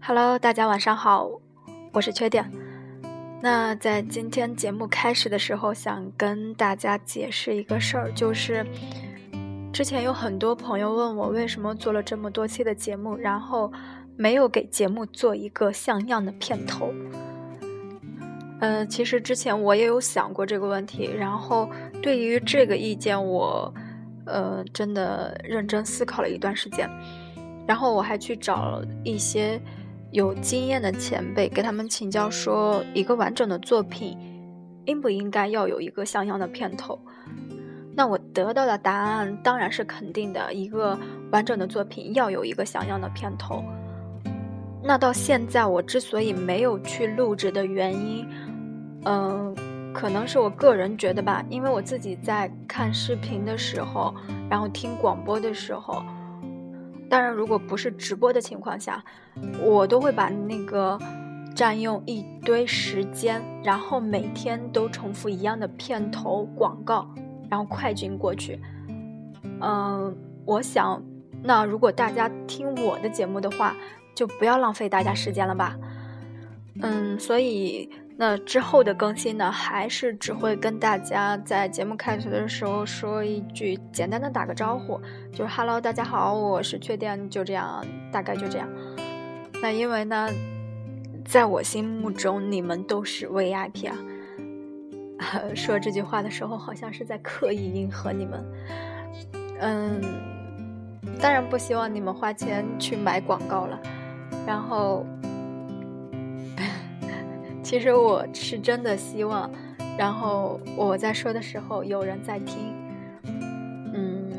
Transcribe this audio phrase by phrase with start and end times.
[0.00, 1.28] Hello，大家晚上好，
[1.92, 2.48] 我是缺点。
[3.42, 8.64] 那在今天节目开始的时候，想跟大家解释一个事儿，就是
[9.72, 13.72] 之前有很多朋友问我，为什么做了这么多期的节目，然后
[14.16, 16.92] 没有给节目做一个像样的片头。
[18.60, 21.68] 呃，其实之前我也有想过这个问题，然后
[22.00, 23.74] 对于这个意见，我
[24.26, 26.90] 呃真的认真思考了一段时间，
[27.66, 29.60] 然后我还去找一些。
[30.12, 34.16] 有经验的前辈给他们请教说，一个完整的作品
[34.86, 36.98] 应不应该要有一个像样的片头？
[37.94, 40.96] 那我得到的答案当然是肯定的，一个
[41.32, 43.62] 完整的作品要有一个像样的片头。
[44.82, 48.26] 那到现在我之所以没有去录制的原因，
[49.04, 49.54] 嗯，
[49.96, 54.14] 可能是我个人觉得吧，因为我自己在看视频的时候，
[54.50, 56.02] 然后听广播的时候。
[57.08, 59.02] 当然，如果不是直播的情况下，
[59.64, 60.98] 我都会把那个
[61.54, 67.08] 占用一堆时间，然后每天都重复一样的片头广告，
[67.48, 68.60] 然后快进过去。
[69.62, 71.02] 嗯，我想，
[71.42, 73.74] 那如果大家听我的节目的话，
[74.14, 75.74] 就不要浪费大家时间了吧。
[76.82, 77.88] 嗯，所以。
[78.18, 84.98] 那之后的更新呢，还是只会跟大家在节目开头的时候说一句简单的打个招呼，
[85.32, 88.66] 就是 “Hello，大家好，我是确定”，就这样，大概就这样。
[89.60, 90.30] 那因为呢，
[91.26, 93.96] 在我心目中你们都是 VIP 啊。
[95.54, 98.42] 说这句话的时候，好像是在刻意迎合你们。
[99.60, 100.00] 嗯，
[101.20, 103.78] 当然不希望你们花钱去买广告了，
[104.46, 105.04] 然后。
[107.66, 109.50] 其实我是真的希望，
[109.98, 112.72] 然后我在说的时候有人在听，
[113.92, 114.30] 嗯，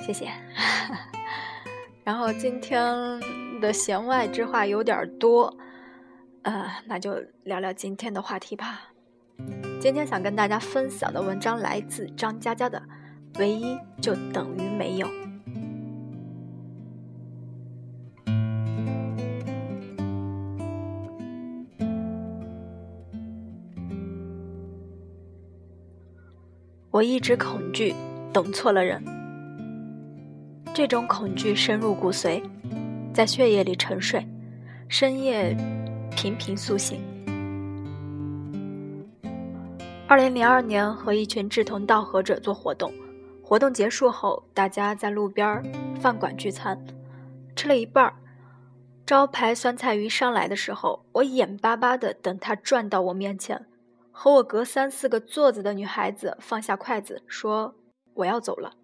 [0.00, 0.30] 谢谢。
[2.04, 2.80] 然后今天
[3.60, 5.52] 的弦外之话有点多，
[6.42, 8.92] 呃，那就聊聊今天的话题吧。
[9.80, 12.80] 今天想跟大家分享的文章来自张嘉佳的
[13.40, 15.06] 《唯一就等于没有》。
[26.92, 27.94] 我一直恐惧
[28.32, 29.00] 等错了人，
[30.74, 32.42] 这种恐惧深入骨髓，
[33.14, 34.26] 在血液里沉睡，
[34.88, 35.56] 深夜
[36.16, 37.00] 频频苏醒。
[40.08, 42.92] 二零零二年和一群志同道合者做活动，
[43.40, 45.62] 活动结束后，大家在路边
[46.00, 46.76] 饭馆聚餐，
[47.54, 48.12] 吃了一半，
[49.06, 53.64] 招牌酸菜鱼上来的时候，我眼巴巴的等它转到我面前。
[54.22, 57.74] 和我隔三四个座子的女孩子放下筷子，说
[58.12, 58.74] ：“我要走了。”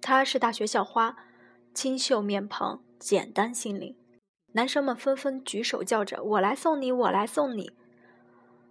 [0.00, 1.14] 她是大学校花，
[1.74, 3.94] 清秀面庞，简单心灵。
[4.52, 7.72] 男生们纷纷举手叫着：“我来送你，我来送你。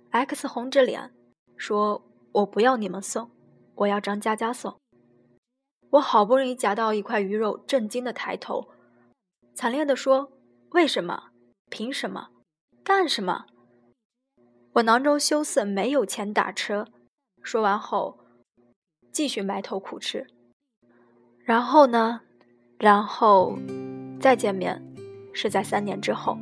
[0.09, 1.13] ”X 红着脸
[1.55, 3.29] 说：“我不要你们送，
[3.75, 4.79] 我要张佳佳送。”
[5.91, 8.67] 我好不容易夹到一块鱼肉，震惊的抬头，
[9.53, 10.31] 惨烈的说
[10.73, 11.29] ：“为什么？
[11.69, 12.29] 凭什么？
[12.83, 13.45] 干什么？”
[14.73, 16.87] 我囊中羞涩，没有钱打车。
[17.43, 18.17] 说完后，
[19.11, 20.25] 继续埋头苦吃。
[21.43, 22.21] 然后呢？
[22.79, 23.57] 然后
[24.19, 24.81] 再见面，
[25.33, 26.37] 是在三年之后。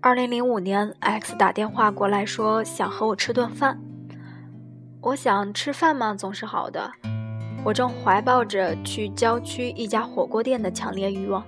[0.00, 3.80] 二零零五年，X 打电话过来说想和我吃顿饭。
[5.00, 6.90] 我想吃饭嘛，总是好的。
[7.64, 11.44] 我正怀抱着去郊区一家火锅店的强烈欲望，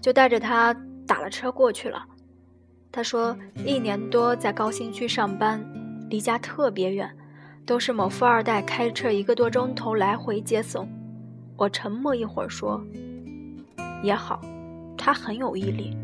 [0.00, 0.74] 就带着他
[1.06, 2.06] 打了车过去了。
[2.96, 5.62] 他说：“一年多在高新区上班，
[6.08, 7.14] 离家特别远，
[7.66, 10.88] 都是某富二代开车一个多钟头来回接送。”
[11.58, 12.82] 我沉默一会儿说
[14.02, 14.40] ：“也好，
[14.96, 15.94] 他很有毅力。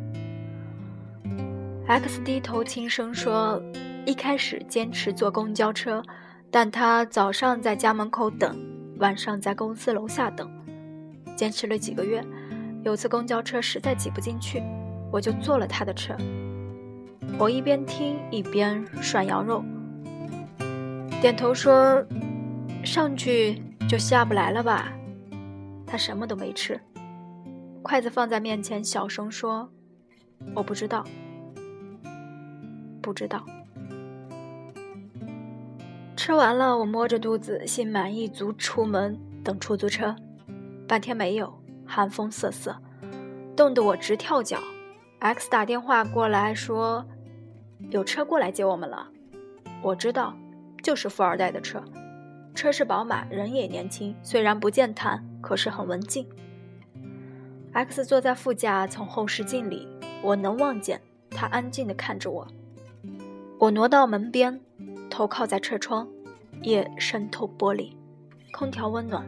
[1.89, 3.59] ”X 低头轻声说
[4.05, 6.03] ：“一开始坚持坐公交车，
[6.51, 8.55] 但他早上在家门口等，
[8.99, 10.47] 晚上在公司楼下等，
[11.35, 12.23] 坚持了几个月。
[12.85, 14.63] 有次公交车实在挤不进去，
[15.11, 16.15] 我就坐了他的车。”
[17.43, 19.65] 我一边听一边涮羊肉，
[21.21, 22.01] 点头说
[22.87, 24.93] ：“上去就下不来了吧？”
[25.85, 26.81] 他什么都没吃，
[27.83, 29.69] 筷子放在面前，小声说
[30.55, 31.05] ：“我不知道，
[33.03, 33.45] 不知道。”
[36.17, 40.15] 吃完了，我摸着肚子，心满意足出门等出租车，
[40.87, 41.53] 半天没有，
[41.85, 42.77] 寒风瑟瑟，
[43.57, 44.61] 冻得我直跳脚。
[45.19, 47.05] X 打电话过来说。
[47.91, 49.09] 有车过来接我们了，
[49.83, 50.35] 我知道，
[50.83, 51.83] 就是富二代的车，
[52.55, 56.27] 车是宝马，人也年轻，虽然不健谈，可是很文静。
[57.73, 59.89] X 坐在副驾，从后视镜里，
[60.23, 61.01] 我能望见
[61.31, 62.47] 他安静地看着我。
[63.59, 64.61] 我挪到门边，
[65.09, 66.09] 头靠在车窗，
[66.63, 67.93] 夜渗透玻璃，
[68.53, 69.25] 空调温暖，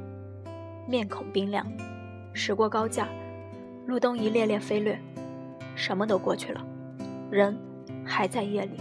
[0.89, 1.67] 面孔冰凉。
[2.33, 3.09] 驶过高架，
[3.87, 5.01] 路灯一列列飞掠，
[5.77, 6.67] 什么都过去了，
[7.31, 7.57] 人
[8.05, 8.81] 还在夜里。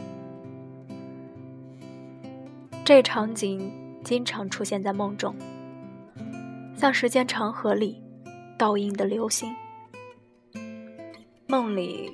[2.86, 3.72] 这场景
[4.04, 5.36] 经常出现在梦中，
[6.76, 8.04] 像时间长河里
[8.58, 9.54] 倒映的流星。
[11.48, 12.12] 梦里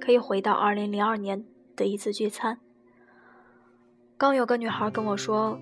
[0.00, 1.44] 可以回到二零零二年
[1.76, 2.58] 的一次聚餐，
[4.16, 5.58] 刚有个女孩跟我说：“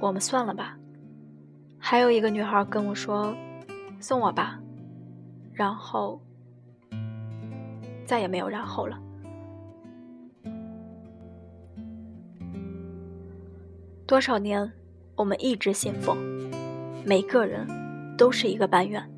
[0.00, 0.78] 我们算了吧。”
[1.78, 3.34] 还有一个女孩跟我说
[4.00, 4.60] ：“送我吧。”
[5.52, 6.20] 然后
[8.06, 8.98] 再也没有然后了。
[14.10, 14.72] 多少年，
[15.14, 16.18] 我们一直信奉，
[17.06, 17.64] 每个人
[18.18, 19.08] 都是一个半圆，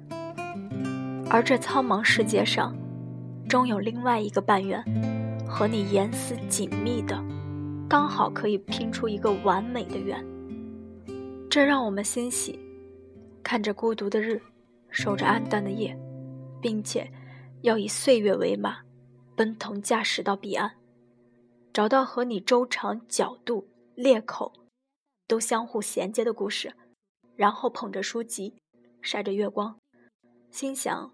[1.30, 2.76] 而这苍茫世界上，
[3.48, 4.84] 终有另外一个半圆，
[5.48, 7.18] 和你严丝紧密的，
[7.88, 10.22] 刚好可以拼出一个完美的圆。
[11.48, 12.60] 这让我们欣喜，
[13.42, 14.42] 看着孤独的日，
[14.90, 15.98] 守着暗淡的夜，
[16.60, 17.10] 并且
[17.62, 18.80] 要以岁月为马，
[19.34, 20.72] 奔腾驾驶到彼岸，
[21.72, 24.52] 找到和你周长、角度、裂口。
[25.32, 26.74] 都相互衔接的故事，
[27.36, 28.54] 然后捧着书籍，
[29.00, 29.78] 晒着月光，
[30.50, 31.10] 心想：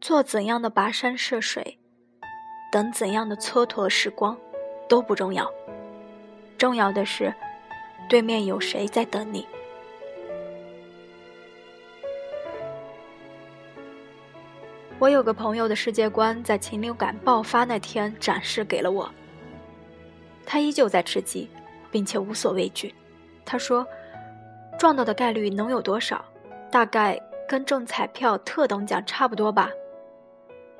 [0.00, 1.78] 做怎样的跋山涉水，
[2.72, 4.40] 等怎样的蹉跎时光，
[4.88, 5.52] 都不重要。
[6.56, 7.34] 重要的是，
[8.08, 9.46] 对面有谁在等你。
[14.98, 19.12] 我有个朋友的世界观，在禽流感爆发那天展示给了我。
[20.46, 21.50] 他依旧在吃鸡。
[21.92, 22.92] 并且无所畏惧，
[23.44, 23.86] 他说
[24.78, 26.24] ：“撞到的概率能有多少？
[26.70, 29.70] 大概跟中彩票特等奖差不多吧。”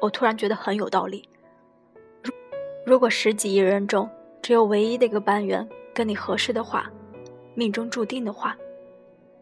[0.01, 1.29] 我突然觉得很有道理。
[2.23, 2.33] 如
[2.85, 4.11] 如果十几亿人中
[4.41, 6.91] 只有唯一的一个班员跟你合适的话，
[7.55, 8.57] 命中注定的话，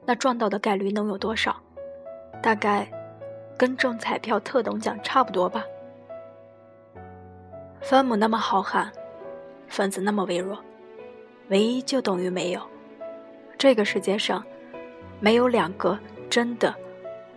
[0.05, 1.57] 那撞到的概率能有多少？
[2.43, 2.91] 大概
[3.57, 5.65] 跟中彩票特等奖差不多吧。
[7.81, 8.89] 分母那么浩瀚，
[9.69, 10.59] 分子那么微弱。
[11.51, 12.61] 唯一就等于没有，
[13.59, 14.45] 这个世界上
[15.19, 15.99] 没有两个
[16.29, 16.73] 真的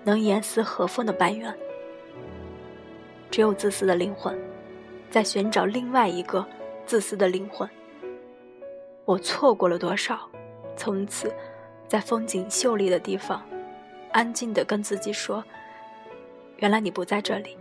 [0.04, 1.51] 能严丝合缝的半圆，
[3.31, 4.39] 只有自私的灵魂
[5.10, 6.45] 在寻找另外一个
[6.86, 7.68] 自私的灵魂。
[9.06, 10.30] 我错过了多少？
[10.77, 11.33] 从此，
[11.88, 13.44] 在风景秀丽的地方，
[14.12, 15.44] 安静的跟自己说
[16.57, 17.57] ：“原来你不在这里。”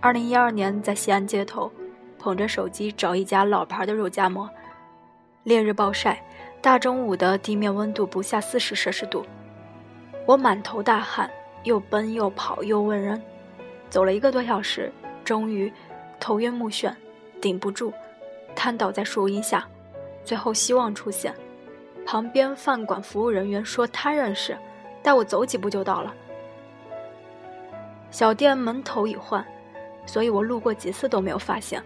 [0.00, 1.72] 二零一二年，在西安街头。
[2.20, 4.48] 捧着手机找一家老牌的肉夹馍，
[5.42, 6.22] 烈日暴晒，
[6.60, 9.24] 大中午的地面温度不下四十摄氏度，
[10.26, 11.30] 我满头大汗，
[11.64, 13.20] 又奔又跑又问人，
[13.88, 14.92] 走了一个多小时，
[15.24, 15.72] 终于
[16.20, 16.92] 头晕目眩，
[17.40, 17.90] 顶不住，
[18.54, 19.66] 瘫倒在树荫下，
[20.22, 21.34] 最后希望出现，
[22.04, 24.54] 旁边饭馆服务人员说他认识，
[25.02, 26.14] 带我走几步就到了，
[28.10, 29.42] 小店门头已换，
[30.04, 31.82] 所以我路过几次都没有发现。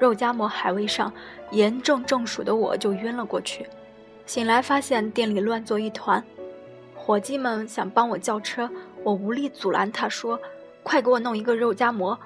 [0.00, 1.12] 肉夹馍还未上，
[1.50, 3.66] 严重中暑的我就晕了过去。
[4.24, 6.24] 醒来发现店里乱作一团，
[6.94, 8.68] 伙计们想帮我叫车，
[9.04, 10.40] 我无力阻拦，他说
[10.82, 12.18] ：“快给我弄一个肉夹馍，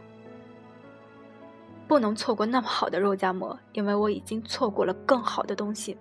[1.88, 5.96] 不能错过那么好的肉夹馍，因为我已经错过了更好的东西。”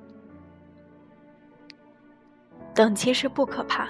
[2.75, 3.87] 等其实不可怕，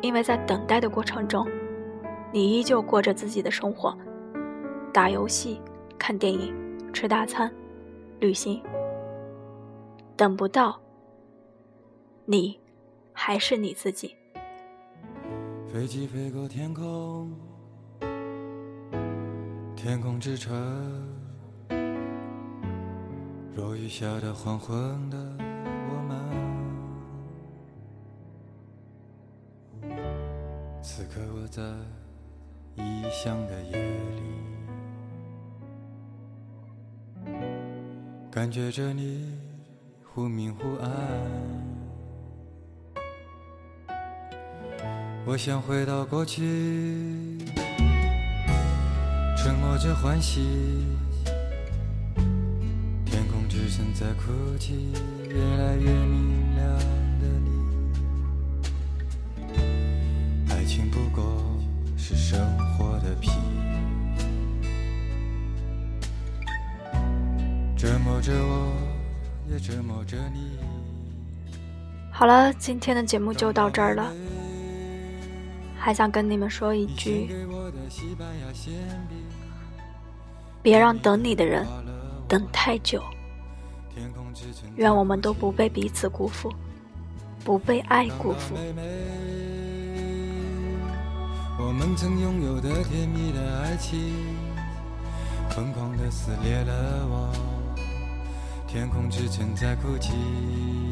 [0.00, 1.46] 因为在等待的过程中，
[2.30, 3.96] 你依旧过着自己的生活，
[4.92, 5.60] 打游戏、
[5.98, 6.54] 看电影。
[6.92, 7.52] 吃大餐，
[8.20, 8.62] 旅行，
[10.16, 10.78] 等不到，
[12.26, 12.60] 你
[13.12, 14.14] 还是你自己。
[15.72, 17.32] 飞机飞过天空，
[19.74, 20.54] 天空之城，
[23.56, 24.76] 落雨下的黄昏
[25.08, 25.16] 的
[25.88, 25.94] 我
[29.80, 29.90] 们，
[30.82, 31.62] 此刻我在
[32.76, 34.22] 异乡的夜里。
[38.32, 39.38] 感觉着你
[40.02, 40.90] 忽明忽暗，
[45.26, 47.36] 我想回到过去，
[49.36, 50.86] 沉默着欢喜，
[53.04, 54.94] 天空之城在哭泣，
[55.28, 56.66] 越来越明亮
[57.20, 57.50] 的你，
[60.48, 61.44] 爱情不过
[61.98, 62.40] 是生
[62.78, 63.30] 活的皮。
[68.22, 68.72] 着我，
[69.50, 70.56] 也折磨着你。
[72.12, 74.12] 好了，今天的节目就到这儿了。
[75.76, 77.34] 还想跟你们说一句：
[80.62, 81.66] 别让等你的人
[82.28, 83.02] 等太久。
[84.76, 86.52] 愿我们都不被彼此辜负，
[87.44, 88.54] 不被爱辜负。
[91.58, 93.98] 我们曾拥有的甜蜜的爱情，
[95.50, 97.32] 疯狂的撕裂了我，
[98.72, 100.91] 天空之城在哭泣。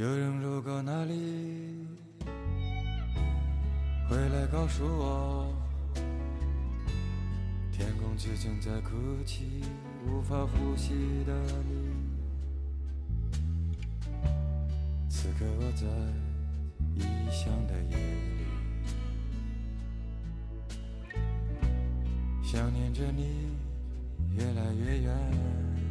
[0.00, 1.12] 有人路过那里，
[4.08, 5.54] 回来告诉我，
[7.70, 9.62] 天空之城在哭泣，
[10.06, 10.94] 无法呼吸
[11.26, 11.34] 的
[11.68, 11.92] 你。
[15.10, 15.86] 此刻我在
[16.94, 18.46] 异乡的夜里，
[22.42, 23.50] 想念着你，
[24.34, 25.89] 越来越远。